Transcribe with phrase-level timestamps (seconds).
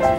[0.00, 0.16] Hello,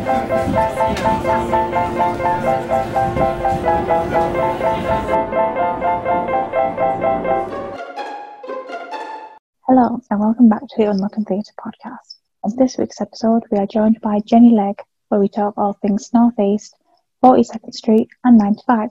[10.11, 12.17] and welcome back to the Unlocking Theatre podcast.
[12.43, 14.75] On this week's episode, we are joined by Jenny Legg,
[15.07, 16.75] where we talk all things North East,
[17.23, 18.89] 42nd Street, and 9 to 5.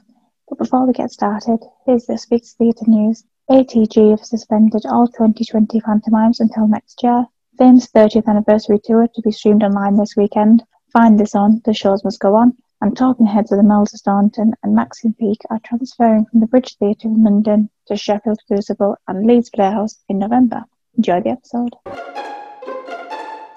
[0.49, 3.23] But before we get started, here's this week's theatre news.
[3.49, 7.27] ATG have suspended all 2020 pantomimes until next year.
[7.59, 10.65] Fame's 30th anniversary tour to be streamed online this weekend.
[10.93, 12.53] Find this on The Shows Must Go On.
[12.81, 17.07] And Talking Heads of Imelda Staunton and Maxine Peake are transferring from the Bridge Theatre
[17.07, 20.65] in London to Sheffield Crucible and Leeds Playhouse in November.
[20.97, 21.75] Enjoy the episode.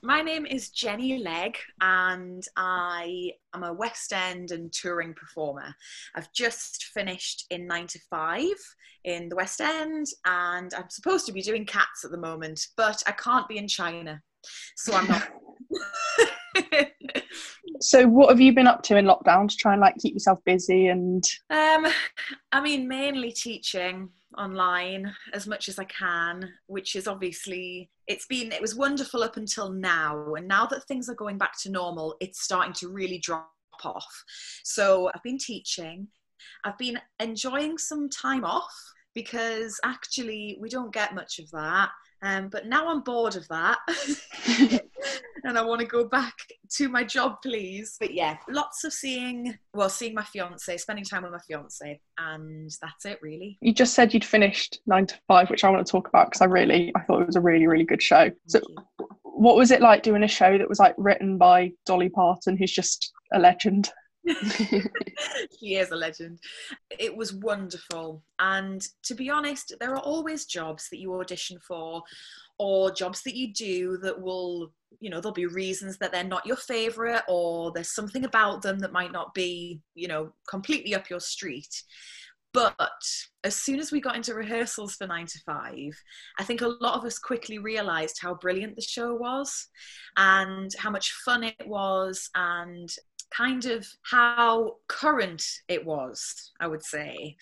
[0.03, 5.73] My name is Jenny Legg, and I am a West End and touring performer.
[6.13, 8.47] I've just finished in 9 to 5
[9.05, 13.01] in the West End, and I'm supposed to be doing cats at the moment, but
[13.07, 14.21] I can't be in China,
[14.75, 15.29] so I'm not.
[17.83, 20.39] So, what have you been up to in lockdown to try and like keep yourself
[20.45, 21.23] busy and?
[21.49, 21.87] Um,
[22.51, 28.51] I mean, mainly teaching online as much as I can, which is obviously it's been
[28.51, 32.15] it was wonderful up until now, and now that things are going back to normal,
[32.21, 33.49] it's starting to really drop
[33.83, 34.23] off.
[34.63, 36.07] So I've been teaching,
[36.63, 38.73] I've been enjoying some time off
[39.13, 41.89] because actually we don't get much of that.
[42.23, 43.79] Um, but now I'm bored of that.
[45.43, 46.33] and I want to go back
[46.77, 47.97] to my job, please.
[47.99, 52.71] But yeah, lots of seeing, well, seeing my fiance, spending time with my fiance, and
[52.81, 53.57] that's it really.
[53.61, 56.41] You just said you'd finished nine to five, which I want to talk about because
[56.41, 58.31] I really, I thought it was a really, really good show.
[58.47, 58.61] So,
[59.23, 62.71] what was it like doing a show that was like written by Dolly Parton, who's
[62.71, 63.91] just a legend?
[65.59, 66.39] she is a legend.
[66.97, 68.23] It was wonderful.
[68.39, 72.03] And to be honest, there are always jobs that you audition for
[72.57, 76.45] or jobs that you do that will, you know, there'll be reasons that they're not
[76.45, 81.09] your favorite or there's something about them that might not be, you know, completely up
[81.09, 81.83] your street.
[82.53, 82.75] But
[83.43, 85.91] as soon as we got into rehearsals for nine to five,
[86.37, 89.67] I think a lot of us quickly realized how brilliant the show was
[90.17, 92.87] and how much fun it was and
[93.35, 97.37] kind of how current it was, I would say.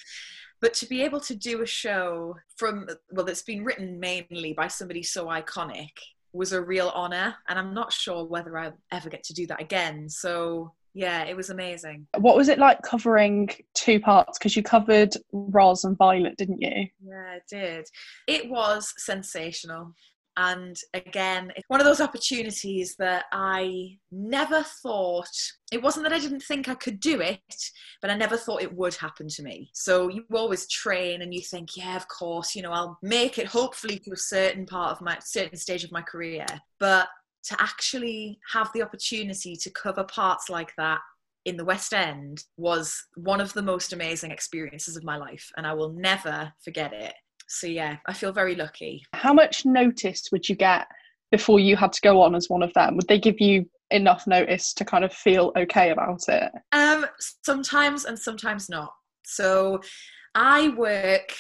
[0.62, 4.68] But to be able to do a show from, well, that's been written mainly by
[4.68, 5.90] somebody so iconic
[6.34, 7.35] was a real honor.
[7.50, 10.07] And I'm not sure whether I'll ever get to do that again.
[10.07, 12.08] So yeah, it was amazing.
[12.18, 14.38] What was it like covering two parts?
[14.38, 16.88] Because you covered Roz and Violet, didn't you?
[17.03, 17.88] Yeah, I did.
[18.28, 19.94] It was sensational.
[20.44, 25.29] And again, it's one of those opportunities that I never thought,
[25.72, 27.40] it wasn't that I didn't think I could do it,
[28.02, 29.69] but I never thought it would happen to me.
[29.74, 33.46] So you always train and you think, yeah, of course, you know, I'll make it
[33.46, 36.47] hopefully to a certain part of my, certain stage of my career.
[36.79, 37.08] But
[37.44, 41.02] to actually have the opportunity to cover parts like that
[41.46, 45.68] in the West End was one of the most amazing experiences of my life, and
[45.68, 47.13] I will never forget it.
[47.51, 49.06] So, yeah, I feel very lucky.
[49.13, 50.88] How much notice would you get
[51.31, 52.95] before you had to go on as one of them?
[52.95, 56.50] Would they give you enough notice to kind of feel okay about it?
[56.72, 58.94] Um, sometimes and sometimes not.
[59.25, 59.81] So,
[60.34, 61.34] I work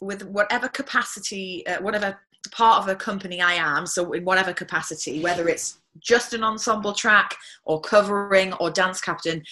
[0.00, 2.20] with whatever capacity, uh, whatever
[2.52, 6.92] part of a company I am, so in whatever capacity, whether it's just an ensemble
[6.92, 9.42] track or covering or dance captain,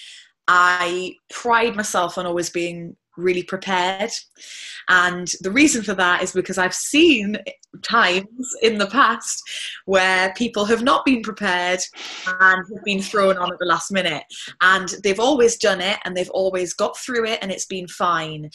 [0.47, 4.11] I pride myself on always being really prepared.
[4.89, 7.37] And the reason for that is because I've seen
[7.83, 9.41] times in the past
[9.85, 11.79] where people have not been prepared
[12.25, 14.23] and have been thrown on at the last minute.
[14.61, 18.49] And they've always done it and they've always got through it and it's been fine.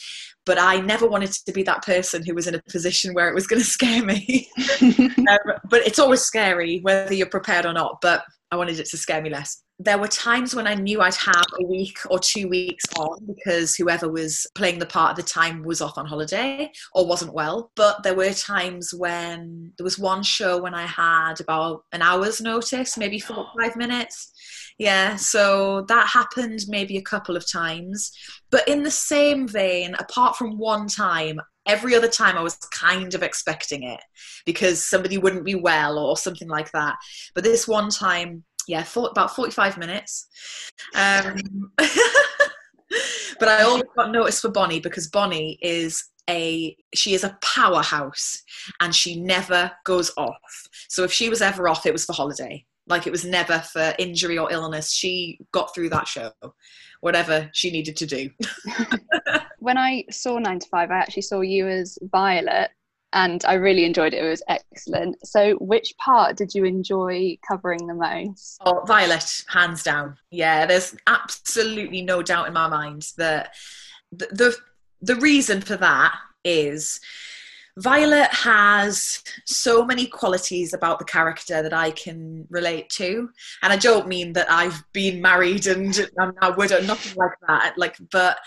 [0.45, 3.35] But I never wanted to be that person who was in a position where it
[3.35, 4.49] was going to scare me.
[4.81, 5.37] um,
[5.69, 7.99] but it's always scary whether you're prepared or not.
[8.01, 9.62] But I wanted it to scare me less.
[9.79, 13.75] There were times when I knew I'd have a week or two weeks on because
[13.75, 17.71] whoever was playing the part at the time was off on holiday or wasn't well.
[17.75, 22.39] But there were times when there was one show when I had about an hour's
[22.39, 24.31] notice, maybe four or five minutes.
[24.77, 28.11] Yeah, so that happened maybe a couple of times.
[28.51, 33.13] But in the same vein, apart from one time, every other time I was kind
[33.13, 34.01] of expecting it
[34.45, 36.95] because somebody wouldn't be well or something like that.
[37.33, 40.27] But this one time, yeah, for, about 45 minutes.
[40.95, 41.71] Um,
[43.39, 48.41] but I always got noticed for Bonnie because Bonnie is a she is a powerhouse
[48.79, 50.67] and she never goes off.
[50.87, 52.65] So if she was ever off, it was for holiday.
[52.87, 54.91] Like it was never for injury or illness.
[54.91, 56.31] She got through that show,
[57.01, 58.29] whatever she needed to do.
[59.59, 62.71] when I saw Nine to Five, I actually saw you as Violet.
[63.13, 64.23] And I really enjoyed it.
[64.23, 65.25] It was excellent.
[65.25, 68.59] So, which part did you enjoy covering the most?
[68.65, 70.17] Oh, Violet, hands down.
[70.31, 73.53] Yeah, there's absolutely no doubt in my mind that
[74.11, 74.55] the the,
[75.01, 76.13] the reason for that
[76.43, 76.99] is
[77.77, 83.29] Violet has so many qualities about the character that I can relate to,
[83.61, 87.77] and I don't mean that I've been married and I'm now widow, nothing like that.
[87.77, 88.37] Like, but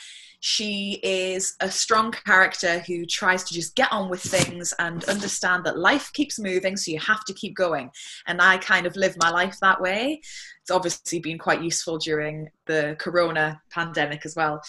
[0.40, 5.64] she is a strong character who tries to just get on with things and understand
[5.64, 7.90] that life keeps moving, so you have to keep going.
[8.26, 10.20] And I kind of live my life that way.
[10.62, 14.60] It's obviously been quite useful during the corona pandemic as well.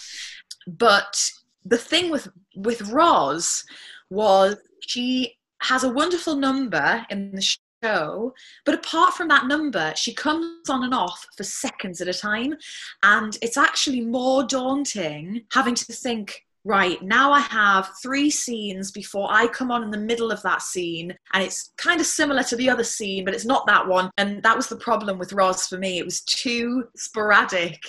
[0.66, 1.30] But
[1.64, 3.64] the thing with with Roz
[4.10, 7.42] was she has a wonderful number in the
[7.82, 8.34] show,
[8.64, 12.56] but apart from that number, she comes on and off for seconds at a time.
[13.02, 19.26] And it's actually more daunting having to think right, now I have three scenes before
[19.30, 21.16] I come on in the middle of that scene.
[21.32, 24.10] And it's kind of similar to the other scene, but it's not that one.
[24.18, 25.98] And that was the problem with Roz for me.
[25.98, 27.80] It was too sporadic.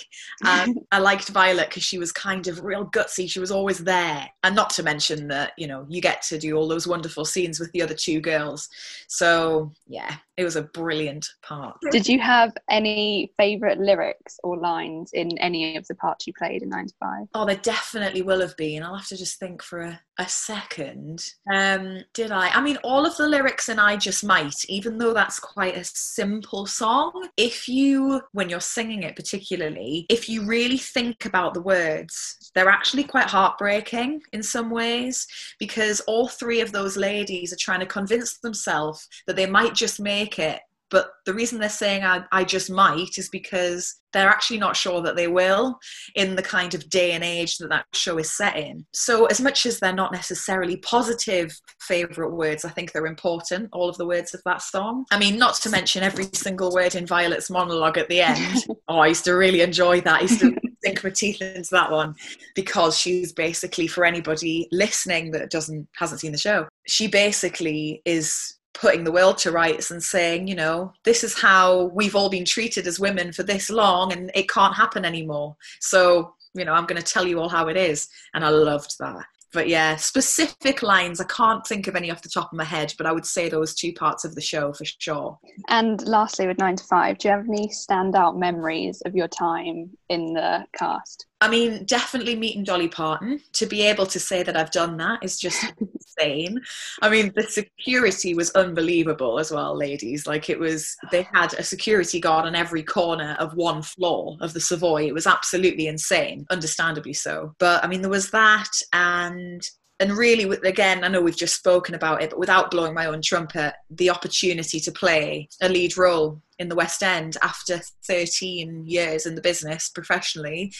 [0.46, 3.30] Um, I liked Violet because she was kind of real gutsy.
[3.30, 4.26] She was always there.
[4.42, 7.60] And not to mention that, you know, you get to do all those wonderful scenes
[7.60, 8.66] with the other two girls.
[9.08, 11.76] So, yeah, it was a brilliant part.
[11.90, 16.62] Did you have any favourite lyrics or lines in any of the parts you played
[16.62, 17.26] in 95?
[17.34, 18.82] Oh, there definitely will have been.
[18.82, 21.22] I'll have to just think for a, a second.
[21.52, 22.48] Um, did I?
[22.48, 25.84] I mean, all of the lyrics in I Just Might, even though that's quite a
[25.84, 31.60] simple song, if you, when you're singing it particularly, if you really think about the
[31.60, 35.26] words, they're actually quite heartbreaking in some ways
[35.58, 40.00] because all three of those ladies are trying to convince themselves that they might just
[40.00, 40.60] make it
[40.90, 45.00] but the reason they're saying I, I just might is because they're actually not sure
[45.02, 45.78] that they will
[46.16, 48.84] in the kind of day and age that that show is set in.
[48.92, 53.88] So, as much as they're not necessarily positive favourite words, I think they're important, all
[53.88, 55.04] of the words of that song.
[55.12, 58.64] I mean, not to mention every single word in Violet's monologue at the end.
[58.88, 60.18] oh, I used to really enjoy that.
[60.18, 62.16] I used to sink my teeth into that one
[62.56, 68.56] because she's basically, for anybody listening that doesn't hasn't seen the show, she basically is
[68.74, 72.44] putting the world to rights and saying, you know, this is how we've all been
[72.44, 75.56] treated as women for this long and it can't happen anymore.
[75.80, 78.08] So, you know, I'm going to tell you all how it is.
[78.34, 79.24] And I loved that.
[79.52, 82.94] But yeah, specific lines, I can't think of any off the top of my head,
[82.96, 85.38] but I would say those two parts of the show for sure.
[85.68, 89.90] And lastly, with 9 to 5, do you have any standout memories of your time
[90.08, 91.26] in the cast?
[91.42, 93.40] I mean, definitely meeting Dolly Parton.
[93.52, 96.60] To be able to say that I've done that is just insane.
[97.00, 100.26] I mean, the security was unbelievable as well, ladies.
[100.26, 104.52] Like it was, they had a security guard on every corner of one floor of
[104.52, 105.06] the Savoy.
[105.06, 107.54] It was absolutely insane, understandably so.
[107.58, 109.66] But I mean, there was that, and
[110.00, 113.20] and really again i know we've just spoken about it but without blowing my own
[113.22, 119.26] trumpet the opportunity to play a lead role in the west end after 13 years
[119.26, 120.72] in the business professionally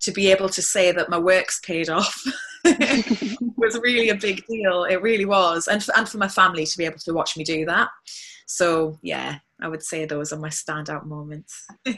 [0.00, 2.22] to be able to say that my work's paid off
[3.56, 4.84] was really a big deal.
[4.84, 7.44] It really was, and for, and for my family to be able to watch me
[7.44, 7.88] do that.
[8.46, 11.66] So yeah, I would say those are my standout moments.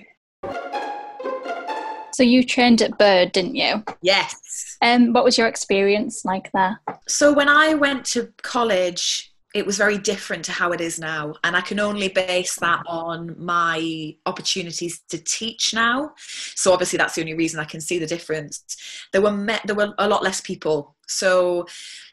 [2.12, 3.84] so you trained at Bird, didn't you?
[4.02, 4.76] Yes.
[4.80, 6.80] And um, what was your experience like there?
[7.06, 11.34] So when I went to college, it was very different to how it is now.
[11.42, 16.12] And i can only base that on my opportunities to teach now.
[16.54, 18.76] So obviously that's the only reason i can see the difference.
[19.12, 20.96] There were met, there were a lot less people.
[21.06, 21.66] So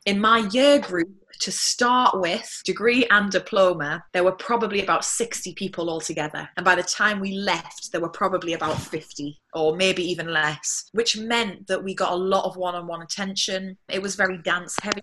[0.06, 5.54] in my year group to start with, degree and diploma, there were probably about 60
[5.54, 6.50] people altogether.
[6.58, 10.90] And by the time we left, there were probably about 50 or maybe even less,
[10.92, 13.78] which meant that we got a lot of one on one attention.
[13.90, 15.02] It was very dance heavy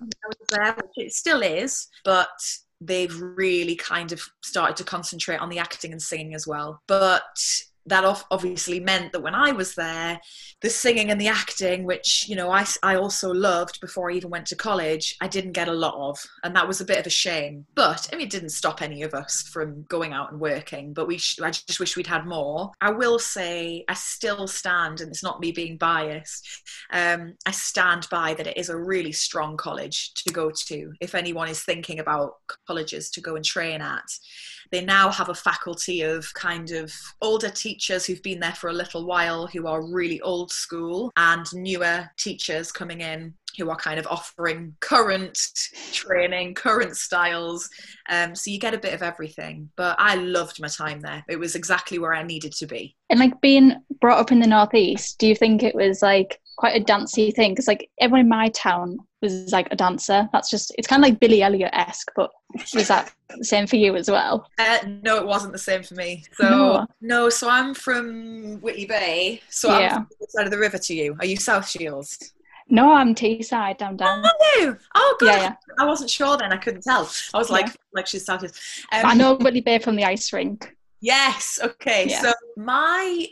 [0.51, 2.29] there, which it still is, but
[2.81, 6.83] they've really kind of started to concentrate on the acting and singing as well.
[6.87, 7.23] But
[7.87, 10.21] that obviously meant that when I was there,
[10.61, 14.31] the singing and the acting, which you know I, I also loved before I even
[14.31, 17.07] went to college, I didn't get a lot of, and that was a bit of
[17.07, 17.67] a shame.
[17.75, 20.93] But I mean, it didn't stop any of us from going out and working.
[20.93, 22.71] But we, sh- I just wish we'd had more.
[22.81, 26.47] I will say, I still stand, and it's not me being biased.
[26.93, 30.93] Um, I stand by that it is a really strong college to go to.
[31.01, 32.35] If anyone is thinking about
[32.67, 34.05] colleges to go and train at,
[34.73, 38.73] they now have a faculty of kind of older teachers who've been there for a
[38.73, 43.99] little while who are really old school and newer teachers coming in who are kind
[44.00, 45.38] of offering current
[45.93, 47.69] training, current styles.
[48.09, 49.71] Um, so you get a bit of everything.
[49.76, 51.23] But I loved my time there.
[51.29, 52.97] It was exactly where I needed to be.
[53.11, 56.76] And like being brought up in the Northeast, do you think it was like quite
[56.76, 60.28] a dancey thing because like everyone in my town was like a dancer.
[60.32, 62.30] That's just it's kind of like Billy Elliot esque, but
[62.75, 64.49] was that the same for you as well?
[64.59, 66.25] Uh, no, it wasn't the same for me.
[66.35, 69.40] So no, no so I'm from Whitley Bay.
[69.49, 69.97] So yeah.
[69.97, 71.16] I'm the side of the river to you.
[71.21, 72.32] Are you South Shields?
[72.68, 73.78] No, I'm Teesside.
[73.78, 74.25] down down.
[74.25, 75.26] Oh, oh God.
[75.26, 75.54] Yeah, yeah.
[75.78, 76.52] I wasn't sure then.
[76.52, 77.11] I couldn't tell.
[77.35, 77.73] I was like, yeah.
[77.92, 78.42] like she's South.
[78.44, 78.50] Um,
[78.92, 80.75] I know Whitley Bay from the ice rink.
[81.02, 81.59] Yes.
[81.62, 82.06] Okay.
[82.09, 82.23] Yeah.
[82.23, 83.26] So my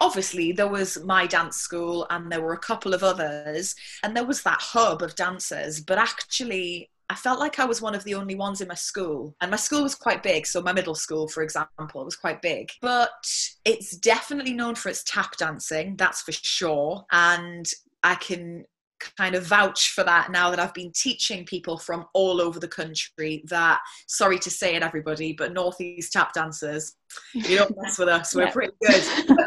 [0.00, 4.24] obviously there was my dance school and there were a couple of others and there
[4.24, 8.14] was that hub of dancers, but actually I felt like I was one of the
[8.14, 9.34] only ones in my school.
[9.40, 10.46] And my school was quite big.
[10.46, 12.70] So, my middle school, for example, was quite big.
[12.80, 13.10] But
[13.64, 17.04] it's definitely known for its tap dancing, that's for sure.
[17.10, 17.68] And
[18.04, 18.64] I can
[19.16, 22.68] kind of vouch for that now that I've been teaching people from all over the
[22.68, 26.94] country that, sorry to say it, everybody, but Northeast tap dancers,
[27.32, 28.34] you don't mess with us.
[28.34, 28.52] We're yeah.
[28.52, 29.30] pretty good.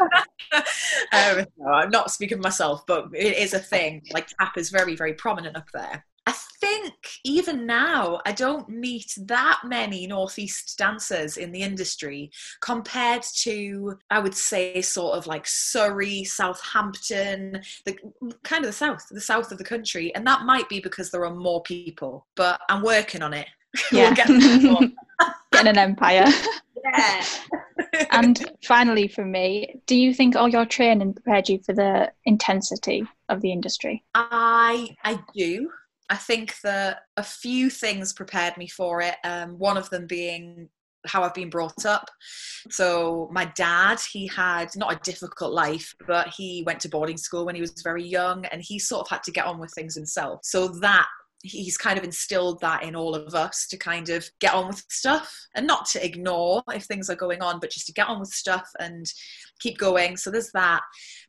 [1.12, 4.02] um, no, I'm not speaking myself, but it is a thing.
[4.12, 6.04] Like tap is very, very prominent up there.
[6.26, 13.22] I think even now I don't meet that many Northeast dancers in the industry compared
[13.42, 17.96] to, I would say, sort of like Surrey, Southampton, the
[18.42, 20.14] kind of the south, the south of the country.
[20.14, 23.46] And that might be because there are more people, but I'm working on it.
[23.90, 24.14] Yeah.
[24.28, 24.88] we'll
[25.52, 26.26] Getting an empire.
[26.84, 27.24] Yeah.
[28.10, 32.12] and finally, for me, do you think oh, all your training prepared you for the
[32.24, 34.04] intensity of the industry?
[34.14, 35.70] I I do.
[36.10, 39.16] I think that a few things prepared me for it.
[39.24, 40.68] Um, one of them being
[41.06, 42.08] how I've been brought up.
[42.70, 47.44] So my dad, he had not a difficult life, but he went to boarding school
[47.44, 49.94] when he was very young and he sort of had to get on with things
[49.94, 50.40] himself.
[50.44, 51.06] So that
[51.44, 54.82] he's kind of instilled that in all of us to kind of get on with
[54.88, 58.18] stuff and not to ignore if things are going on, but just to get on
[58.18, 59.12] with stuff and
[59.60, 60.16] keep going.
[60.16, 60.80] So there's that.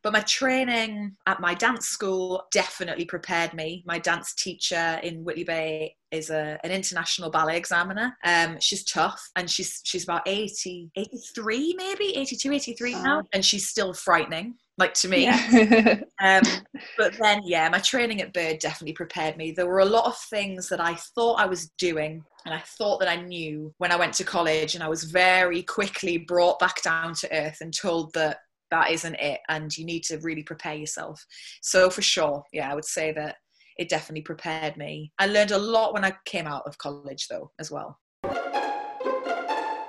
[0.04, 3.84] But my training at my dance school definitely prepared me.
[3.86, 8.16] My dance teacher in Whitley Bay is a, an international ballet examiner.
[8.24, 13.24] Um, she's tough and she's she's about 80, 83 maybe, 82, 83 now.
[13.34, 15.24] And she's still frightening like to me.
[15.24, 16.00] Yeah.
[16.22, 16.44] um,
[16.98, 19.52] but then, yeah, my training at Bird definitely prepared me.
[19.52, 23.00] There were a lot of things that I thought I was doing and I thought
[23.00, 26.84] that I knew when I went to college, and I was very quickly brought back
[26.84, 28.38] down to earth and told that
[28.70, 31.26] that isn't it, and you need to really prepare yourself.
[31.62, 33.38] So, for sure, yeah, I would say that
[33.78, 35.12] it definitely prepared me.
[35.20, 38.00] I learned a lot when I came out of college, though, as well.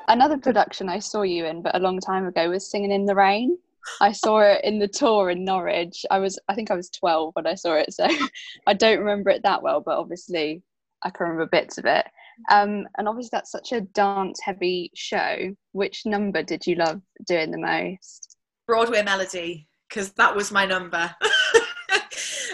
[0.09, 3.15] Another production I saw you in, but a long time ago, was Singing in the
[3.15, 3.59] Rain.
[4.01, 6.05] I saw it in the tour in Norwich.
[6.11, 8.07] I was, I think I was 12 when I saw it, so
[8.67, 10.63] I don't remember it that well, but obviously
[11.03, 12.07] I can remember bits of it.
[12.51, 15.55] Um, and obviously that's such a dance-heavy show.
[15.73, 18.37] Which number did you love doing the most?
[18.67, 21.15] Broadway Melody, because that was my number.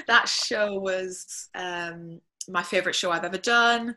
[0.07, 3.95] that show was um, my favorite show I've ever done.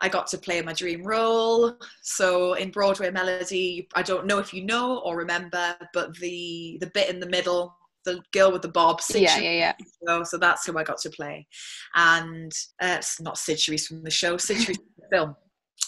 [0.00, 1.76] I got to play my dream role.
[2.02, 6.90] So in Broadway Melody, I don't know if you know or remember, but the the
[6.94, 9.72] bit in the middle, the girl with the bob, Cyd yeah, yeah, yeah.
[10.06, 11.46] So, so that's who I got to play,
[11.94, 15.36] and uh, it's not Charisse from the show, Charisse from the film.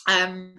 [0.06, 0.54] Um,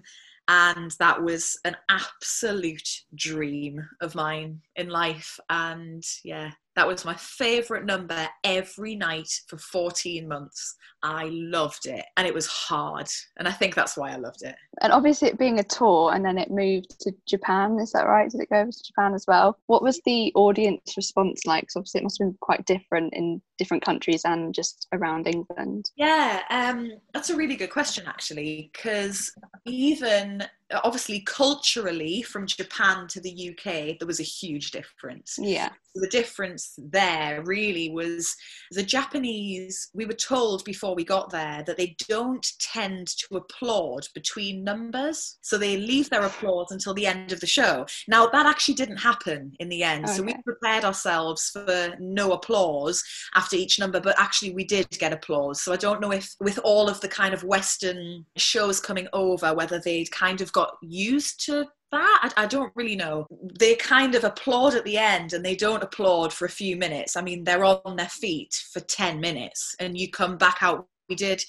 [0.47, 7.15] and that was an absolute dream of mine in life and yeah that was my
[7.15, 10.75] favorite number every night for 14 months.
[11.01, 13.07] I loved it and it was hard.
[13.37, 14.55] And I think that's why I loved it.
[14.81, 18.29] And obviously, it being a tour and then it moved to Japan, is that right?
[18.29, 19.57] Did it go over to Japan as well?
[19.67, 21.63] What was the audience response like?
[21.63, 25.89] Because obviously, it must have been quite different in different countries and just around England.
[25.95, 29.31] Yeah, um, that's a really good question, actually, because
[29.65, 35.37] even obviously culturally from Japan to the UK, there was a huge difference.
[35.39, 35.69] Yeah.
[35.95, 38.35] The difference there really was
[38.71, 44.07] the Japanese, we were told before we got there that they don't tend to applaud
[44.13, 45.37] between numbers.
[45.41, 47.85] So they leave their applause until the end of the show.
[48.07, 50.05] Now, that actually didn't happen in the end.
[50.05, 50.13] Okay.
[50.15, 53.01] So we prepared ourselves for no applause
[53.35, 55.61] after each number, but actually we did get applause.
[55.61, 59.53] So I don't know if with all of the kind of Western shows coming over,
[59.53, 63.27] whether they'd kind of got used to that I, I, don't really know.
[63.59, 67.15] They kind of applaud at the end and they don't applaud for a few minutes.
[67.15, 70.87] I mean they're on their feet for 10 minutes and you come back out.
[71.09, 71.43] We did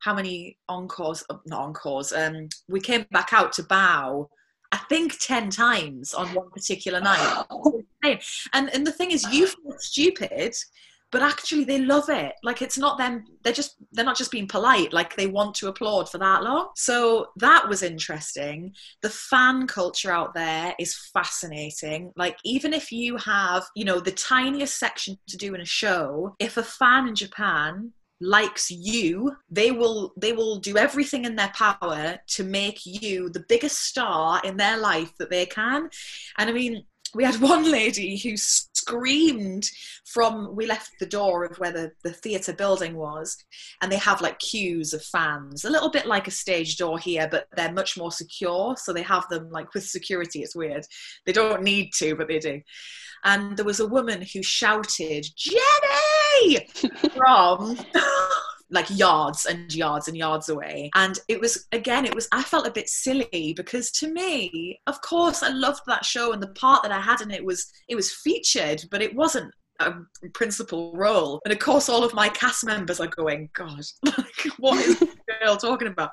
[0.00, 1.24] how many encores?
[1.28, 4.28] Uh, not encores um we came back out to bow
[4.72, 7.44] i think 10 times on one particular night.
[8.54, 10.54] And and the thing is you feel stupid
[11.12, 12.34] but actually they love it.
[12.42, 15.68] Like it's not them they're just they're not just being polite like they want to
[15.68, 16.68] applaud for that long.
[16.76, 18.74] So that was interesting.
[19.02, 22.12] The fan culture out there is fascinating.
[22.16, 26.34] Like even if you have you know the tiniest section to do in a show
[26.38, 31.52] if a fan in japan likes you they will they will do everything in their
[31.54, 35.88] power to make you the biggest star in their life that they can.
[36.38, 38.36] And i mean we had one lady who
[38.90, 39.70] screamed
[40.04, 43.36] from we left the door of where the, the theatre building was
[43.80, 45.64] and they have like queues of fans.
[45.64, 49.02] A little bit like a stage door here but they're much more secure so they
[49.02, 50.84] have them like with security it's weird.
[51.24, 52.60] They don't need to but they do.
[53.22, 56.66] And there was a woman who shouted jenny!
[57.16, 57.78] from
[58.70, 60.90] like yards and yards and yards away.
[60.94, 65.00] And it was, again, it was, I felt a bit silly because to me, of
[65.02, 67.96] course, I loved that show and the part that I had in it was, it
[67.96, 69.94] was featured, but it wasn't a
[70.34, 71.40] principal role.
[71.44, 75.16] And of course, all of my cast members are going, God, like, what is this
[75.42, 76.10] girl talking about?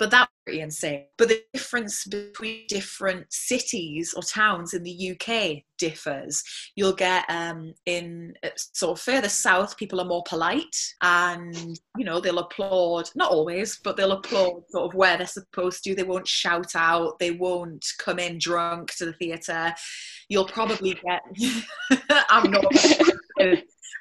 [0.00, 1.04] But that pretty insane.
[1.18, 6.42] But the difference between different cities or towns in the UK differs.
[6.74, 11.54] You'll get um, in uh, sort of further south, people are more polite and,
[11.98, 15.94] you know, they'll applaud, not always, but they'll applaud sort of where they're supposed to.
[15.94, 19.74] They won't shout out, they won't come in drunk to the theatre.
[20.30, 21.22] You'll probably get,
[22.30, 22.64] I'm not.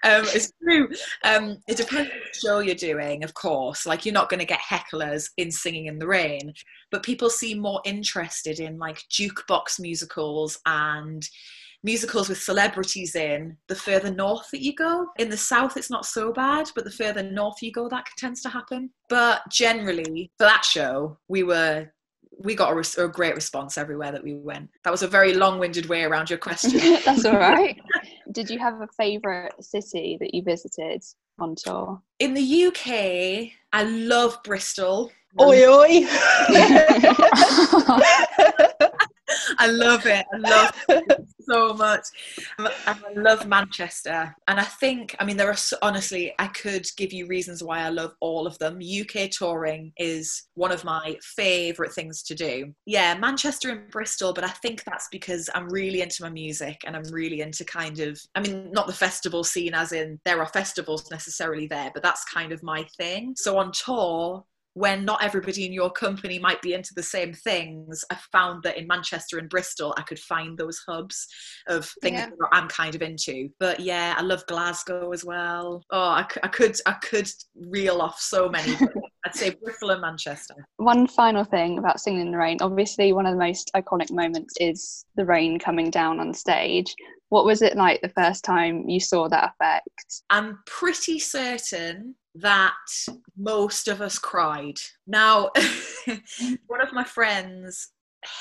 [0.03, 0.89] Um, it's true.
[1.23, 3.85] Um, it depends what show you're doing, of course.
[3.85, 6.53] Like you're not going to get hecklers in Singing in the Rain,
[6.91, 11.27] but people seem more interested in like jukebox musicals and
[11.83, 15.07] musicals with celebrities in the further north that you go.
[15.17, 18.41] In the south, it's not so bad, but the further north you go, that tends
[18.43, 18.89] to happen.
[19.07, 21.91] But generally, for that show, we were
[22.41, 24.69] we got a, a, great response everywhere that we went.
[24.85, 26.79] That was a very long-winded way around your question.
[27.05, 27.77] That's all right.
[28.31, 31.03] Did you have a favourite city that you visited
[31.39, 32.01] on tour?
[32.19, 35.11] In the UK, I love Bristol.
[35.39, 36.05] Oi, um, oi.
[39.57, 40.25] I love it.
[40.33, 42.05] I love it so much.
[42.57, 44.35] Um, I love Manchester.
[44.47, 47.89] And I think, I mean, there are honestly, I could give you reasons why I
[47.89, 48.79] love all of them.
[48.79, 52.73] UK touring is one of my favourite things to do.
[52.85, 56.95] Yeah, Manchester and Bristol, but I think that's because I'm really into my music and
[56.95, 60.47] I'm really into kind of, I mean, not the festival scene as in there are
[60.47, 63.33] festivals necessarily there, but that's kind of my thing.
[63.37, 68.03] So on tour, when not everybody in your company might be into the same things,
[68.11, 71.27] I found that in Manchester and Bristol, I could find those hubs
[71.67, 72.27] of things yeah.
[72.27, 73.49] that I'm kind of into.
[73.59, 75.83] But yeah, I love Glasgow as well.
[75.91, 78.75] Oh, I, I could I could reel off so many.
[79.25, 80.55] I'd say Bristol and Manchester.
[80.77, 82.57] One final thing about Singing in the Rain.
[82.61, 86.95] Obviously, one of the most iconic moments is the rain coming down on stage.
[87.29, 90.23] What was it like the first time you saw that effect?
[90.29, 92.73] I'm pretty certain that
[93.37, 94.77] most of us cried.
[95.07, 95.49] Now,
[96.67, 97.91] one of my friends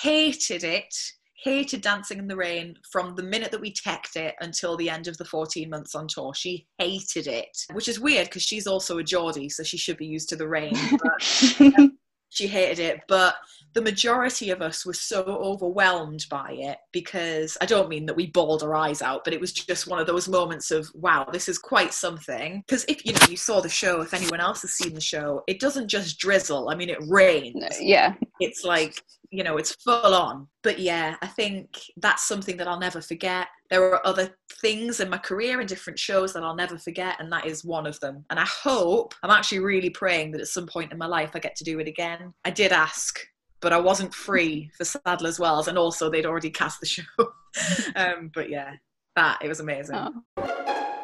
[0.03, 0.95] hated it,
[1.43, 5.07] hated Dancing in the Rain from the minute that we teched it until the end
[5.07, 6.35] of the 14 months on tour.
[6.35, 10.07] She hated it, which is weird because she's also a Geordie, so she should be
[10.07, 10.75] used to the rain.
[10.91, 11.91] But,
[12.31, 13.37] she hated it but
[13.75, 18.27] the majority of us were so overwhelmed by it because i don't mean that we
[18.27, 21.49] bawled our eyes out but it was just one of those moments of wow this
[21.49, 22.63] is quite something.
[22.67, 25.43] Because if you know you saw the show if anyone else has seen the show
[25.47, 26.71] it doesn't just drizzle.
[26.71, 27.65] I mean it rains.
[27.81, 28.15] Yeah.
[28.41, 32.79] It's like you know it's full on but yeah i think that's something that i'll
[32.79, 33.49] never forget.
[33.71, 37.33] There are other things in my career and different shows that i'll never forget and
[37.33, 38.27] that is one of them.
[38.29, 41.39] And i hope i'm actually really praying that at some point in my life i
[41.39, 42.35] get to do it again.
[42.45, 43.19] I did ask
[43.63, 47.03] but i wasn't free for sadler's wells and also they'd already cast the show.
[47.97, 48.75] Um, but yeah
[49.17, 49.97] that it was amazing.
[50.37, 50.95] Oh.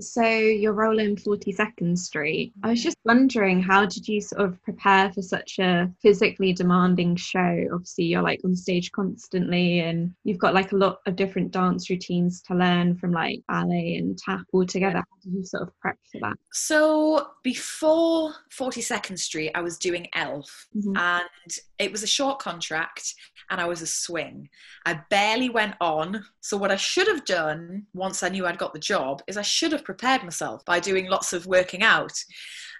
[0.00, 2.52] So your role in 42nd Street.
[2.62, 7.16] I was just wondering, how did you sort of prepare for such a physically demanding
[7.16, 7.66] show?
[7.72, 11.90] Obviously, you're like on stage constantly, and you've got like a lot of different dance
[11.90, 14.98] routines to learn from like ballet and tap all together.
[14.98, 16.34] How did you sort of prep for that?
[16.52, 20.96] So before 42nd Street, I was doing Elf, mm-hmm.
[20.96, 23.14] and it was a short contract
[23.50, 24.48] and I was a swing.
[24.86, 26.24] I barely went on.
[26.40, 29.42] So, what I should have done once I knew I'd got the job is I
[29.42, 32.12] should have prepared myself by doing lots of working out.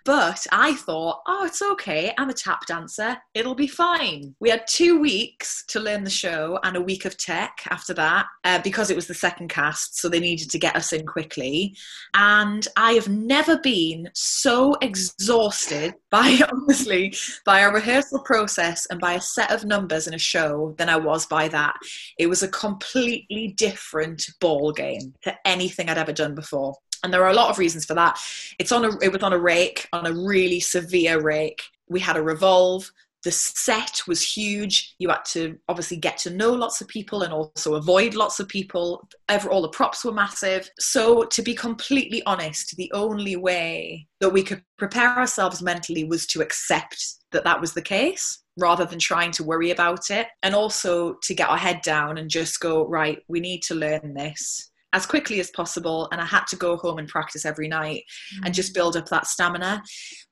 [0.04, 2.12] But I thought, oh, it's okay.
[2.18, 3.16] I'm a tap dancer.
[3.32, 4.34] It'll be fine.
[4.38, 8.26] We had two weeks to learn the show and a week of tech after that
[8.44, 9.98] uh, because it was the second cast.
[9.98, 11.74] So they needed to get us in quickly.
[12.12, 17.14] And I have never been so exhausted by, honestly,
[17.46, 20.96] by a rehearsal process and by a set of numbers in a show than I
[20.96, 21.76] was by that.
[22.18, 27.22] It was a completely different ball game to anything I'd ever done before and there
[27.22, 28.18] are a lot of reasons for that.
[28.58, 31.62] It's on a it was on a rake on a really severe rake.
[31.88, 32.90] We had a revolve.
[33.22, 34.94] The set was huge.
[34.98, 38.48] You had to obviously get to know lots of people and also avoid lots of
[38.48, 39.08] people.
[39.30, 40.68] Ever, all the props were massive.
[40.78, 46.26] So to be completely honest the only way that we could prepare ourselves mentally was
[46.28, 50.28] to accept that that was the case rather than trying to worry about it.
[50.42, 54.14] And also to get our head down and just go right we need to learn
[54.14, 58.04] this as quickly as possible and i had to go home and practice every night
[58.34, 58.46] mm-hmm.
[58.46, 58.76] and just mm.
[58.76, 59.82] build up that stamina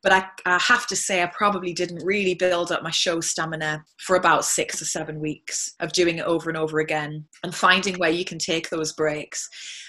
[0.03, 3.85] but I, I, have to say i probably didn't really build up my show stamina
[3.99, 7.97] for about six or seven weeks of doing it over and over again and finding
[7.97, 9.49] where you can take those breaks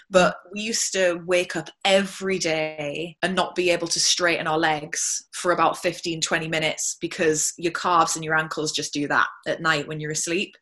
[0.09, 4.59] but we used to wake up every day and not be able to straighten our
[4.59, 9.27] legs for about 15 20 minutes because your calves and your ankles just do that
[9.47, 10.55] at night when you're asleep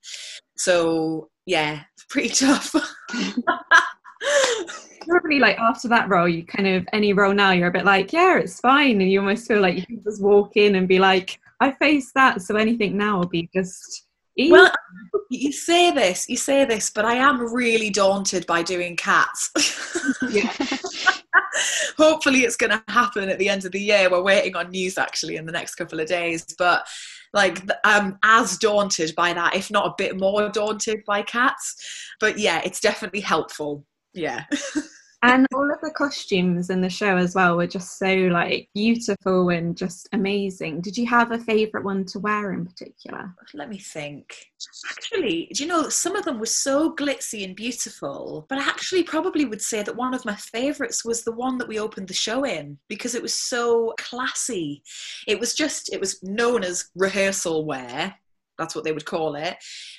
[0.57, 2.73] so yeah pretty tough
[5.07, 8.13] probably like after that role, you kind of any role now, you're a bit like,
[8.13, 10.99] yeah, it's fine, and you almost feel like you can just walk in and be
[10.99, 14.07] like, I faced that, so anything now will be just.
[14.37, 14.53] Easy.
[14.53, 14.71] Well,
[15.29, 19.51] you say this, you say this, but I am really daunted by doing cats.
[21.97, 24.09] Hopefully, it's going to happen at the end of the year.
[24.09, 26.87] We're waiting on news actually in the next couple of days, but
[27.33, 31.75] like I'm as daunted by that, if not a bit more daunted by cats.
[32.21, 34.45] But yeah, it's definitely helpful yeah.
[35.23, 39.49] And all of the costumes in the show as well were just so like beautiful
[39.49, 40.81] and just amazing.
[40.81, 43.31] Did you have a favorite one to wear in particular?
[43.53, 44.35] Let me think.
[44.89, 49.01] Actually do you know some of them were so glitzy and beautiful but i actually
[49.01, 52.13] probably would say that one of my favorites was the one that we opened the
[52.13, 54.83] show in because it was so classy.
[55.27, 58.15] It was just it was known as rehearsal wear
[58.61, 59.57] that's what they would call it.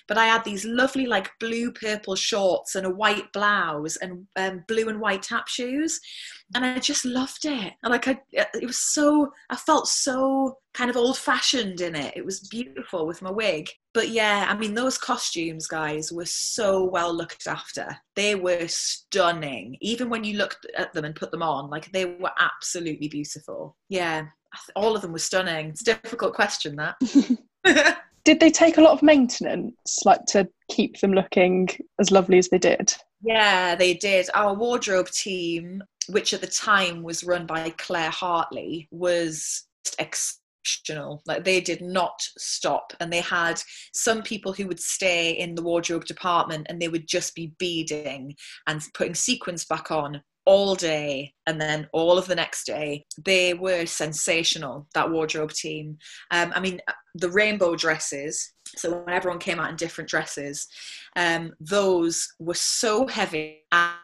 [0.08, 4.64] But I had these lovely, like blue purple shorts and a white blouse and um,
[4.68, 6.00] blue and white tap shoes,
[6.54, 7.72] and I just loved it.
[7.82, 12.16] And like I, it was so, I felt so kind of old fashioned in it.
[12.16, 13.68] It was beautiful with my wig.
[13.94, 17.96] But yeah, I mean, those costumes, guys, were so well looked after.
[18.16, 19.76] They were stunning.
[19.80, 23.76] Even when you looked at them and put them on, like they were absolutely beautiful.
[23.88, 24.26] Yeah,
[24.76, 25.68] all of them were stunning.
[25.68, 26.96] It's a difficult question, that.
[28.24, 31.68] did they take a lot of maintenance like to keep them looking
[32.00, 32.94] as lovely as they did?
[33.22, 34.28] Yeah they did.
[34.34, 39.64] Our wardrobe team which at the time was run by claire hartley was
[39.98, 41.22] exceptional.
[41.26, 43.60] Like they did not stop and they had
[43.94, 48.34] some people who would stay in the wardrobe department and they would just be beading
[48.66, 53.04] and putting sequins back on all day and then all of the next day.
[53.24, 55.98] They were sensational, that wardrobe team.
[56.30, 56.80] Um, I mean,
[57.14, 60.66] the rainbow dresses, so when everyone came out in different dresses,
[61.16, 63.94] um, those were so heavy and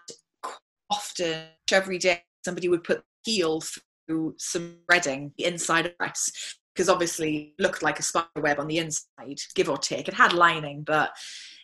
[0.90, 3.60] often every day somebody would put heel
[4.06, 8.78] through some threading inside a dress because obviously looked like a spider web on the
[8.78, 10.06] inside, give or take.
[10.06, 11.10] It had lining, but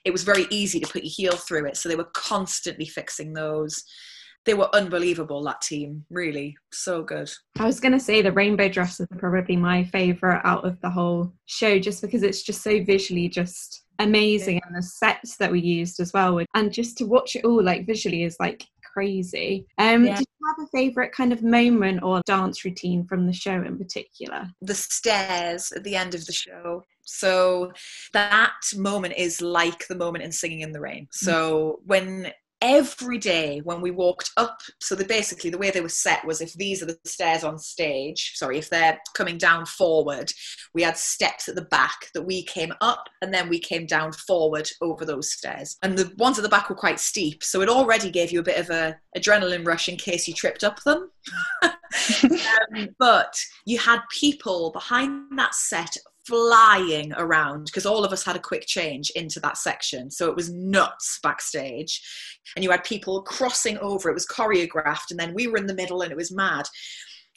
[0.04, 1.76] it was very easy to put your heel through it.
[1.76, 3.84] So they were constantly fixing those
[4.44, 6.04] they were unbelievable that team.
[6.11, 7.30] Really so good.
[7.59, 10.90] I was going to say the rainbow dresses are probably my favorite out of the
[10.90, 15.61] whole show just because it's just so visually just amazing and the sets that we
[15.61, 19.66] used as well and just to watch it all like visually is like crazy.
[19.78, 20.16] Um yeah.
[20.16, 23.78] did you have a favorite kind of moment or dance routine from the show in
[23.78, 24.48] particular?
[24.62, 26.85] The stairs at the end of the show.
[27.02, 27.72] So
[28.12, 31.09] that moment is like the moment in singing in the rain.
[31.12, 34.58] So when every day when we walked up.
[34.80, 37.58] So the basically the way they were set was if these are the stairs on
[37.58, 40.32] stage sorry if they're coming down forward
[40.72, 44.12] we had steps at the back that we came up and then we came down
[44.12, 45.76] forward over those stairs.
[45.82, 48.44] And the ones at the back were quite steep so it already gave you a
[48.44, 51.10] bit of a adrenaline rush in case you tripped up them.
[52.74, 58.37] Um, but you had people behind that set flying around because all of us had
[58.37, 60.10] a quick change into that section.
[60.10, 62.02] So it was nuts backstage.
[62.56, 64.08] And you had people crossing over.
[64.08, 65.10] It was choreographed.
[65.10, 66.66] And then we were in the middle and it was mad.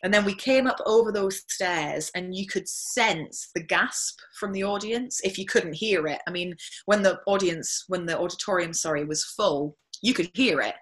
[0.03, 4.51] And then we came up over those stairs and you could sense the gasp from
[4.51, 6.19] the audience if you couldn't hear it.
[6.27, 10.75] I mean, when the audience, when the auditorium, sorry, was full, you could hear it.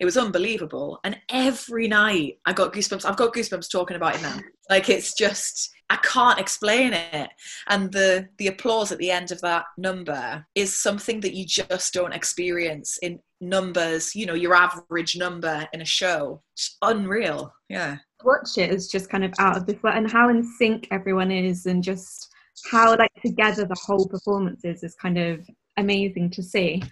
[0.00, 1.00] It was unbelievable.
[1.04, 3.04] And every night I got goosebumps.
[3.04, 4.38] I've got goosebumps talking about it now.
[4.68, 7.30] Like it's just I can't explain it.
[7.68, 11.94] And the the applause at the end of that number is something that you just
[11.94, 16.42] don't experience in numbers, you know, your average number in a show.
[16.54, 17.52] It's unreal.
[17.68, 17.98] Yeah.
[18.24, 21.30] Watch it as just kind of out of this world and how in sync everyone
[21.30, 22.28] is and just
[22.70, 26.82] how like together the whole performance is is kind of amazing to see.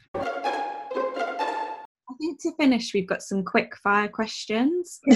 [2.15, 5.01] I think to finish, we've got some quick fire questions.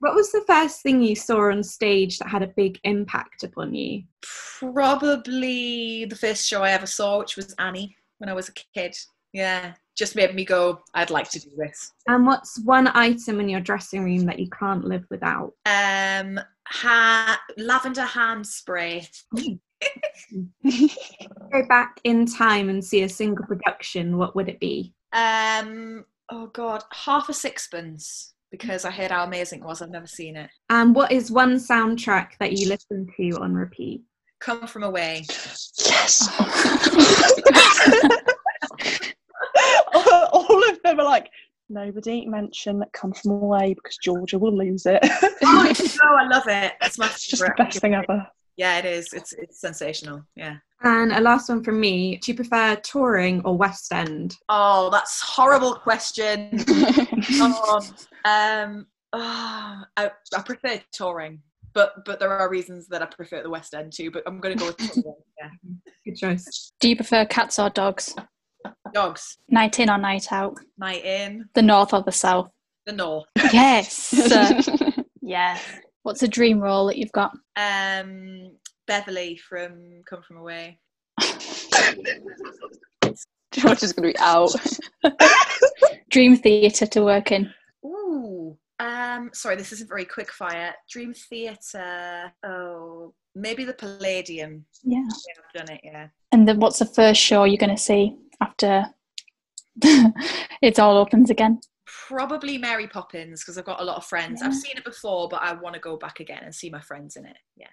[0.00, 3.74] what was the first thing you saw on stage that had a big impact upon
[3.74, 4.02] you?
[4.58, 8.94] Probably the first show I ever saw, which was Annie when I was a kid.
[9.32, 11.92] Yeah, just made me go, I'd like to do this.
[12.06, 15.54] And what's one item in your dressing room that you can't live without?
[15.64, 19.08] Um, ha- lavender hand spray.
[21.52, 24.92] Go back in time and see a single production, what would it be?
[25.14, 29.80] Um, oh God, half a sixpence because I heard how amazing it was.
[29.82, 30.50] I've never seen it.
[30.70, 34.02] And what is one soundtrack that you listen to on repeat?
[34.40, 35.24] Come from away.
[35.28, 36.28] Yes.
[40.32, 41.30] All of them are like,
[41.68, 45.00] nobody mention that come from away because Georgia will lose it.
[45.02, 45.72] Oh
[46.02, 46.74] no, I love it.
[46.82, 48.26] It's my it's just the best thing ever.
[48.56, 49.12] Yeah, it is.
[49.12, 50.22] It's it's sensational.
[50.36, 50.56] Yeah.
[50.82, 52.16] And a last one from me.
[52.18, 54.36] Do you prefer touring or West End?
[54.48, 56.50] Oh, that's horrible question.
[57.40, 57.80] oh,
[58.26, 61.40] um, oh, I, I prefer touring,
[61.72, 64.10] but but there are reasons that I prefer the West End too.
[64.10, 65.14] But I'm going to go with touring.
[65.40, 65.48] Yeah.
[66.04, 66.72] Good choice.
[66.80, 68.14] Do you prefer cats or dogs?
[68.94, 70.56] Dogs, Night in or night out?
[70.78, 72.50] night in The north or the south?
[72.86, 73.26] the north.
[73.52, 74.14] Yes.
[75.22, 75.58] yeah.
[76.04, 77.32] What's a dream role that you've got?
[77.56, 78.52] Um,
[78.86, 80.78] Beverly from Come From Away.
[83.52, 84.50] George is going to be out.
[86.10, 87.50] Dream theatre to work in?
[87.86, 88.54] Ooh.
[88.78, 90.74] Um, sorry, this isn't very quick fire.
[90.90, 92.30] Dream Theatre.
[92.44, 94.66] Oh, maybe the Palladium.
[94.82, 94.98] Yeah.
[94.98, 95.80] Yeah, I've done it.
[95.84, 96.08] Yeah.
[96.32, 98.84] And then what's the first show you're going to see after
[99.82, 101.60] it all opens again?
[101.86, 104.40] Probably Mary Poppins because I've got a lot of friends.
[104.40, 104.48] Yeah.
[104.48, 107.16] I've seen it before, but I want to go back again and see my friends
[107.16, 107.36] in it.
[107.56, 107.68] Yeah.